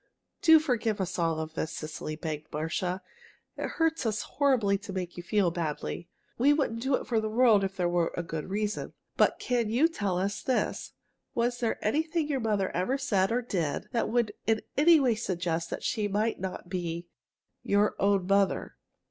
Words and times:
"Do 0.41 0.57
forgive 0.59 0.99
us 0.99 1.15
for 1.17 1.21
all 1.21 1.45
this, 1.45 1.71
Cecily," 1.73 2.15
begged 2.15 2.51
Marcia. 2.51 3.03
"It 3.55 3.67
hurts 3.67 4.03
us 4.03 4.23
horribly 4.23 4.79
to 4.79 4.91
make 4.91 5.15
you 5.15 5.21
feel 5.21 5.51
badly. 5.51 6.09
We 6.39 6.53
wouldn't 6.53 6.81
do 6.81 6.95
it 6.95 7.05
for 7.05 7.19
the 7.19 7.29
world 7.29 7.63
if 7.63 7.77
there 7.77 7.87
weren't 7.87 8.17
a 8.17 8.23
good 8.23 8.49
reason. 8.49 8.93
But 9.15 9.37
can 9.37 9.69
you 9.69 9.87
tell 9.87 10.17
us 10.17 10.41
this? 10.41 10.93
Was 11.35 11.59
there 11.59 11.77
anything 11.85 12.27
your 12.27 12.39
mother 12.39 12.71
ever 12.75 12.97
said 12.97 13.31
or 13.31 13.43
did 13.43 13.89
that 13.91 14.09
would 14.09 14.31
in 14.47 14.63
any 14.75 14.99
way 14.99 15.13
suggest 15.13 15.69
that 15.69 15.83
she 15.83 16.07
might 16.07 16.39
not 16.39 16.67
be 16.67 17.05
your 17.61 17.95
own 17.99 18.25
mother? 18.25 18.77